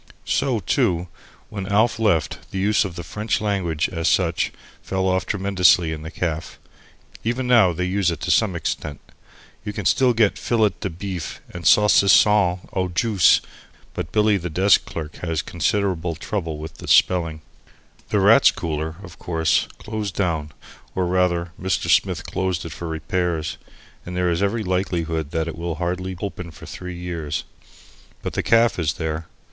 So, 0.25 0.59
too, 0.61 1.09
when 1.49 1.67
Alf 1.67 1.99
left, 1.99 2.49
the 2.49 2.57
use 2.57 2.85
of 2.85 2.95
the 2.95 3.03
French 3.03 3.39
language, 3.39 3.87
as 3.87 4.07
such, 4.07 4.51
fell 4.81 5.07
off 5.07 5.27
tremendously 5.27 5.91
in 5.93 6.01
the 6.01 6.09
caff. 6.09 6.57
Even 7.23 7.45
now 7.45 7.71
they 7.71 7.85
use 7.85 8.09
it 8.09 8.19
to 8.21 8.31
some 8.31 8.55
extent. 8.55 8.99
You 9.63 9.73
can 9.73 9.85
still 9.85 10.13
get 10.15 10.39
fillet 10.39 10.71
de 10.79 10.89
beef, 10.89 11.39
and 11.53 11.67
saucisson 11.67 12.61
au 12.73 12.87
juice, 12.91 13.41
but 13.93 14.11
Billy 14.11 14.37
the 14.37 14.49
desk 14.49 14.85
clerk 14.85 15.17
has 15.17 15.43
considerable 15.43 16.15
trouble 16.15 16.57
with 16.57 16.79
the 16.79 16.87
spelling. 16.87 17.43
The 18.09 18.19
Rats' 18.21 18.49
Cooler, 18.49 18.95
of 19.03 19.19
course, 19.19 19.67
closed 19.77 20.15
down, 20.15 20.51
or 20.95 21.05
rather 21.05 21.51
Mr. 21.61 21.91
Smith 21.91 22.25
closed 22.25 22.65
it 22.65 22.71
for 22.71 22.87
repairs, 22.87 23.59
and 24.03 24.17
there 24.17 24.31
is 24.31 24.41
every 24.41 24.63
likelihood 24.63 25.29
that 25.29 25.47
it 25.47 25.55
will 25.55 25.75
hardly 25.75 26.17
open 26.23 26.49
for 26.49 26.65
three 26.65 26.97
years. 26.97 27.43
But 28.23 28.33
the 28.33 28.41
caff 28.41 28.79
is 28.79 28.93
there. 28.93 29.27